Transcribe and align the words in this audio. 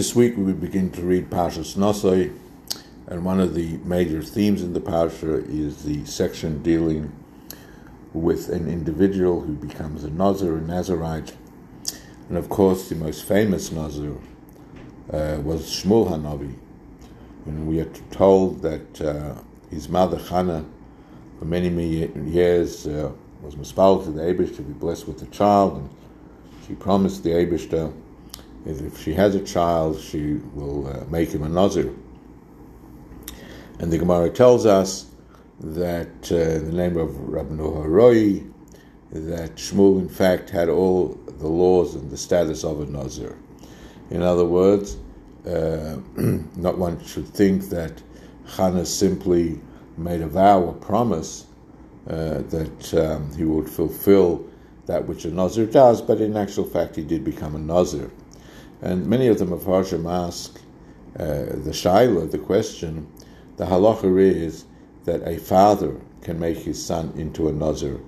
This 0.00 0.14
week 0.14 0.34
we 0.38 0.54
begin 0.54 0.90
to 0.92 1.02
read 1.02 1.28
Parshas 1.28 1.76
Nosoi, 1.76 2.34
and 3.06 3.22
one 3.22 3.38
of 3.38 3.52
the 3.52 3.76
major 3.84 4.22
themes 4.22 4.62
in 4.62 4.72
the 4.72 4.80
Parsha 4.80 5.46
is 5.46 5.82
the 5.82 6.06
section 6.06 6.62
dealing 6.62 7.12
with 8.14 8.48
an 8.48 8.66
individual 8.66 9.42
who 9.42 9.52
becomes 9.52 10.02
a 10.02 10.08
Nazir, 10.08 10.56
a 10.56 10.60
Nazarite. 10.62 11.36
And 12.30 12.38
of 12.38 12.48
course, 12.48 12.88
the 12.88 12.94
most 12.94 13.26
famous 13.26 13.70
Nazir 13.72 14.16
uh, 15.12 15.38
was 15.44 15.68
Shmuel 15.68 16.08
Hanavi. 16.08 16.54
And 17.44 17.66
we 17.66 17.80
are 17.80 17.92
told 18.10 18.62
that 18.62 19.02
uh, 19.02 19.34
his 19.68 19.90
mother, 19.90 20.16
Hannah, 20.16 20.64
for 21.38 21.44
many, 21.44 21.68
many 21.68 22.08
years 22.30 22.86
uh, 22.86 23.12
was 23.42 23.54
mispaled 23.54 24.04
to 24.04 24.12
the 24.12 24.22
Abish 24.22 24.56
to 24.56 24.62
be 24.62 24.72
blessed 24.72 25.06
with 25.06 25.20
a 25.20 25.26
child, 25.26 25.76
and 25.76 25.90
she 26.66 26.74
promised 26.74 27.22
the 27.22 27.32
Abishter 27.32 27.92
that 27.92 28.09
if 28.66 29.02
she 29.02 29.14
has 29.14 29.34
a 29.34 29.40
child, 29.40 30.00
she 30.00 30.34
will 30.54 30.86
uh, 30.86 31.04
make 31.10 31.30
him 31.30 31.42
a 31.42 31.48
Nazir. 31.48 31.94
And 33.78 33.90
the 33.90 33.98
Gemara 33.98 34.30
tells 34.30 34.66
us 34.66 35.06
that 35.60 36.30
uh, 36.30 36.36
in 36.36 36.66
the 36.66 36.76
name 36.76 36.96
of 36.96 37.16
Rabbi 37.18 37.54
Nehorai, 37.54 38.50
that 39.12 39.56
Shmuel 39.56 40.00
in 40.00 40.08
fact 40.08 40.50
had 40.50 40.68
all 40.68 41.18
the 41.26 41.48
laws 41.48 41.94
and 41.94 42.10
the 42.10 42.16
status 42.16 42.64
of 42.64 42.80
a 42.80 42.86
Nazir. 42.86 43.36
In 44.10 44.22
other 44.22 44.44
words, 44.44 44.96
uh, 45.46 45.96
not 46.16 46.78
one 46.78 47.02
should 47.04 47.28
think 47.28 47.70
that 47.70 48.02
Hannah 48.46 48.86
simply 48.86 49.60
made 49.96 50.20
a 50.20 50.26
vow, 50.26 50.68
a 50.68 50.72
promise, 50.72 51.46
uh, 52.08 52.42
that 52.42 52.94
um, 52.94 53.34
he 53.36 53.44
would 53.44 53.68
fulfill 53.68 54.46
that 54.86 55.06
which 55.06 55.24
a 55.24 55.30
Nazir 55.30 55.66
does, 55.66 56.02
but 56.02 56.20
in 56.20 56.36
actual 56.36 56.64
fact 56.64 56.96
he 56.96 57.02
did 57.02 57.24
become 57.24 57.54
a 57.54 57.58
Nazir. 57.58 58.10
And 58.82 59.06
many 59.06 59.26
of 59.26 59.38
the 59.38 59.44
Mepharshim 59.44 60.10
ask 60.10 60.58
uh, 61.18 61.24
the 61.24 61.70
Shaila, 61.70 62.30
the 62.30 62.38
question, 62.38 63.06
the 63.56 63.66
halacha 63.66 64.18
is 64.18 64.64
that 65.04 65.26
a 65.26 65.38
father 65.38 66.00
can 66.22 66.38
make 66.38 66.58
his 66.58 66.82
son 66.84 67.12
into 67.16 67.48
a 67.48 67.52
Nazir, 67.52 68.00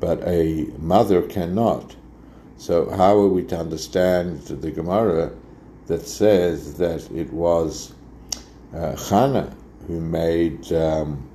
but 0.00 0.22
a 0.26 0.66
mother 0.78 1.22
cannot. 1.22 1.96
So 2.56 2.90
how 2.90 3.18
are 3.18 3.28
we 3.28 3.42
to 3.44 3.58
understand 3.58 4.40
the 4.42 4.70
Gemara 4.70 5.32
that 5.86 6.06
says 6.06 6.74
that 6.78 7.10
it 7.10 7.32
was 7.32 7.92
uh, 8.74 8.96
who 9.86 10.00
made 10.00 10.72
um, 10.72 11.28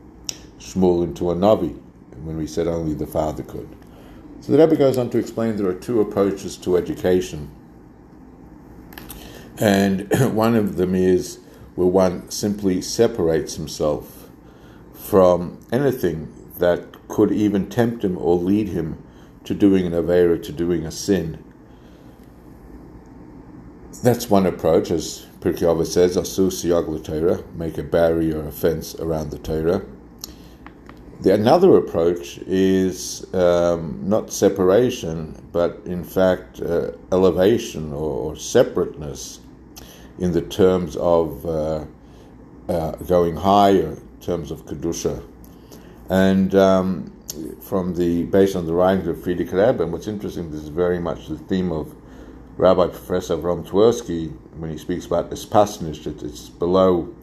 Shmuel 0.58 1.04
into 1.04 1.32
a 1.32 1.36
Navi, 1.36 1.80
when 2.24 2.38
we 2.38 2.48
said 2.48 2.68
only 2.68 2.94
the 2.94 3.08
father 3.08 3.44
could? 3.44 3.70
So 4.42 4.54
the 4.54 4.58
Rebbe 4.58 4.78
goes 4.78 4.98
on 4.98 5.10
to 5.12 5.18
explain 5.18 5.58
there 5.58 5.68
are 5.68 5.74
two 5.74 6.02
approaches 6.02 6.58
to 6.58 6.78
education. 6.78 7.52
And 9.60 10.10
one 10.36 10.56
of 10.56 10.78
them 10.78 10.96
is 10.96 11.40
where 11.76 11.88
one 11.88 12.30
simply 12.32 12.82
separates 12.82 13.56
himself 13.56 14.30
from 14.94 15.60
anything 15.72 16.34
that 16.58 17.08
could 17.08 17.32
even 17.32 17.70
tempt 17.70 18.04
him 18.04 18.18
or 18.18 18.36
lead 18.36 18.70
him 18.70 19.02
to 19.46 19.54
doing 19.54 19.86
an 19.86 19.94
Avera, 19.94 20.42
to 20.44 20.52
doing 20.52 20.86
a 20.86 20.92
sin. 20.92 21.44
That's 24.04 24.30
one 24.30 24.46
approach, 24.46 24.92
as 24.92 25.26
Pirkei 25.40 25.86
says, 25.86 26.16
Asu 26.16 26.50
Siyag 26.50 27.56
make 27.56 27.78
a 27.78 27.84
barrier, 27.84 28.40
or 28.40 28.48
a 28.48 28.52
fence 28.52 28.96
around 28.96 29.32
the 29.32 29.40
Torah. 29.40 29.82
The 31.22 31.34
another 31.34 31.76
approach 31.76 32.38
is 32.48 33.26
um, 33.34 34.00
not 34.04 34.32
separation, 34.32 35.50
but 35.52 35.82
in 35.86 36.04
fact 36.06 36.62
uh, 36.62 36.92
elevation 37.12 37.92
or, 37.92 38.32
or, 38.32 38.36
separateness 38.38 39.42
in 40.20 40.32
the 40.32 40.42
terms 40.42 40.96
of 40.98 41.46
uh, 41.46 41.86
uh, 42.68 42.92
going 43.08 43.36
higher, 43.36 43.92
in 43.94 44.20
terms 44.22 44.52
of 44.52 44.66
kedusha, 44.66 45.24
and 46.10 46.54
um, 46.56 47.12
from 47.62 47.96
the 47.96 48.24
based 48.24 48.56
on 48.56 48.66
the 48.66 48.74
writings 48.74 49.08
of 49.08 49.18
Frierdiker 49.18 49.54
Rebbe. 49.54 49.84
And 49.84 49.92
what's 49.92 50.08
interesting, 50.08 50.52
this 50.52 50.62
is 50.62 50.70
very 50.70 51.00
much 51.00 51.28
the 51.28 51.38
theme 51.38 51.72
of 51.72 51.96
Rabbi 52.58 52.88
Professor 52.88 53.38
Avram 53.38 53.66
Twerski 53.66 54.32
when 54.58 54.70
he 54.70 54.78
speaks 54.78 55.06
about 55.06 55.30
ispasnish, 55.32 56.04
that 56.04 56.22
it's 56.22 56.50
below 56.50 57.14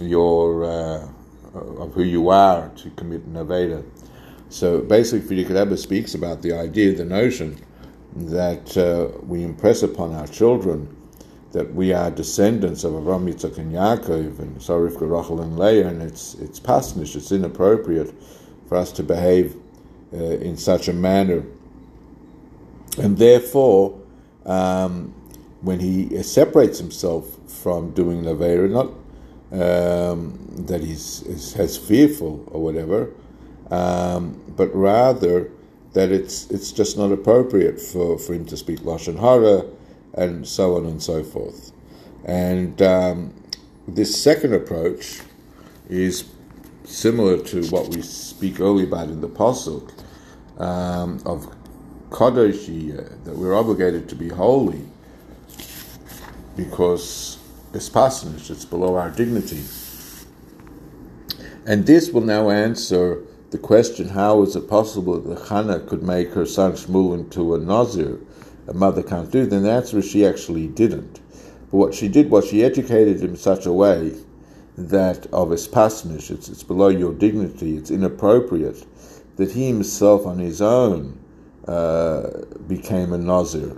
your 0.00 0.64
uh, 0.64 1.08
of 1.54 1.94
who 1.94 2.02
you 2.02 2.28
are 2.28 2.68
to 2.76 2.90
commit 2.90 3.22
an 3.22 3.34
Avera. 3.34 3.84
So 4.48 4.80
basically, 4.80 5.36
Frierdiker 5.36 5.58
Rebbe 5.58 5.76
speaks 5.76 6.14
about 6.14 6.42
the 6.42 6.52
idea, 6.52 6.94
the 6.94 7.04
notion 7.04 7.58
that 8.16 8.76
uh, 8.76 9.18
we 9.24 9.42
impress 9.42 9.82
upon 9.82 10.14
our 10.14 10.28
children 10.28 10.96
that 11.54 11.72
we 11.72 11.92
are 11.92 12.10
descendants 12.10 12.82
of 12.82 12.92
Avram, 12.94 13.32
Yitzchak, 13.32 13.58
and 13.58 13.72
Yaakov, 13.72 14.40
and 14.40 14.60
Sarah, 14.60 14.90
Rivka, 14.90 15.08
Rachel, 15.08 15.40
and 15.40 15.56
Leah, 15.56 15.86
and 15.86 16.02
it's 16.02 16.34
it's 16.34 16.58
pasnish, 16.58 17.14
it's 17.14 17.30
inappropriate 17.30 18.12
for 18.68 18.76
us 18.76 18.90
to 18.92 19.04
behave 19.04 19.56
uh, 20.12 20.16
in 20.16 20.56
such 20.56 20.88
a 20.88 20.92
manner. 20.92 21.44
And 22.98 23.16
therefore, 23.18 24.00
um, 24.44 25.14
when 25.62 25.78
he 25.78 26.22
separates 26.24 26.78
himself 26.78 27.38
from 27.46 27.92
doing 27.92 28.24
Lavera, 28.24 28.68
not 28.68 28.88
um, 29.52 30.36
that 30.66 30.82
he's 30.82 31.22
is, 31.22 31.52
has 31.54 31.76
fearful 31.76 32.44
or 32.48 32.62
whatever, 32.62 33.10
um, 33.70 34.42
but 34.56 34.74
rather 34.74 35.52
that 35.92 36.10
it's 36.10 36.50
it's 36.50 36.72
just 36.72 36.98
not 36.98 37.12
appropriate 37.12 37.80
for, 37.80 38.18
for 38.18 38.34
him 38.34 38.44
to 38.44 38.56
speak 38.56 38.80
lashon 38.80 39.18
hara 39.20 39.64
and 40.14 40.46
so 40.46 40.76
on 40.76 40.86
and 40.86 41.02
so 41.02 41.22
forth. 41.22 41.72
And 42.24 42.80
um, 42.80 43.34
this 43.86 44.20
second 44.22 44.54
approach 44.54 45.20
is 45.88 46.24
similar 46.84 47.38
to 47.38 47.66
what 47.68 47.88
we 47.94 48.02
speak 48.02 48.60
earlier 48.60 48.86
about 48.86 49.08
in 49.08 49.20
the 49.20 49.28
pasuk 49.28 49.90
um, 50.58 51.20
of 51.26 51.54
kadoshi 52.10 52.92
uh, 52.92 53.16
that 53.24 53.34
we're 53.36 53.54
obligated 53.54 54.08
to 54.08 54.14
be 54.14 54.28
holy 54.28 54.82
because 56.56 57.38
it's 57.72 57.88
pasnish, 57.88 58.50
it's 58.50 58.64
below 58.64 58.94
our 58.94 59.10
dignity. 59.10 59.62
And 61.66 61.86
this 61.86 62.10
will 62.10 62.20
now 62.20 62.50
answer 62.50 63.22
the 63.50 63.58
question 63.58 64.08
how 64.08 64.42
is 64.42 64.54
it 64.54 64.68
possible 64.68 65.18
that 65.20 65.38
Chana 65.38 65.86
could 65.86 66.02
make 66.02 66.30
her 66.30 66.46
son 66.46 66.72
Shmuel 66.72 67.14
into 67.14 67.54
a 67.54 67.58
Nazir? 67.58 68.18
A 68.66 68.74
mother 68.74 69.02
can't 69.02 69.30
do. 69.30 69.46
Then 69.46 69.62
the 69.62 69.70
answer 69.70 69.98
is 69.98 70.10
she 70.10 70.24
actually 70.24 70.66
didn't. 70.68 71.20
But 71.70 71.76
what 71.76 71.94
she 71.94 72.08
did 72.08 72.30
was 72.30 72.46
she 72.46 72.64
educated 72.64 73.20
him 73.20 73.30
in 73.30 73.36
such 73.36 73.66
a 73.66 73.72
way 73.72 74.14
that 74.76 75.26
of 75.32 75.50
his 75.50 75.68
it's, 75.68 76.48
it's 76.48 76.62
below 76.62 76.88
your 76.88 77.12
dignity, 77.12 77.76
it's 77.76 77.90
inappropriate, 77.90 78.84
that 79.36 79.52
he 79.52 79.68
himself 79.68 80.26
on 80.26 80.38
his 80.38 80.60
own 80.60 81.18
uh, 81.68 82.44
became 82.66 83.12
a 83.12 83.18
Nazir. 83.18 83.76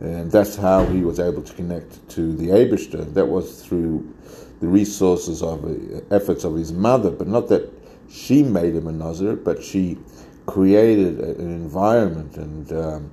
And 0.00 0.30
that's 0.32 0.56
how 0.56 0.84
he 0.86 1.02
was 1.02 1.20
able 1.20 1.42
to 1.42 1.52
connect 1.54 2.08
to 2.10 2.34
the 2.34 2.48
Abishter. 2.48 3.12
That 3.14 3.26
was 3.26 3.62
through 3.64 4.12
the 4.60 4.66
resources 4.66 5.42
of 5.42 5.64
uh, 5.64 6.00
efforts 6.10 6.44
of 6.44 6.54
his 6.54 6.72
mother, 6.72 7.10
but 7.10 7.28
not 7.28 7.48
that 7.48 7.70
she 8.10 8.42
made 8.42 8.74
him 8.74 8.86
a 8.86 8.92
Nazir, 8.92 9.36
but 9.36 9.62
she 9.62 9.98
created 10.46 11.20
an 11.20 11.50
environment 11.50 12.36
and 12.36 12.72
um, 12.72 13.10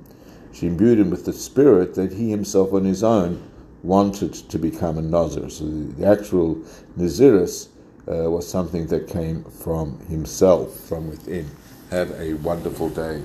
she 0.54 0.68
imbued 0.68 1.00
him 1.00 1.10
with 1.10 1.26
the 1.26 1.34
spirit 1.34 1.96
that 1.96 2.14
he 2.14 2.30
himself 2.30 2.74
on 2.74 2.86
his 2.86 3.04
own 3.04 3.42
wanted 3.84 4.34
to 4.34 4.60
become 4.60 4.98
a 4.98 5.02
Nazir. 5.02 5.50
So 5.50 5.66
the, 5.66 6.06
actual 6.06 6.56
Naziris 6.98 7.70
uh, 8.08 8.30
was 8.30 8.48
something 8.48 8.88
that 8.88 9.08
came 9.08 9.44
from 9.44 10.00
himself, 10.08 10.78
from 10.82 11.10
within. 11.10 11.50
Have 11.92 12.12
a 12.20 12.34
wonderful 12.34 12.90
day. 12.90 13.22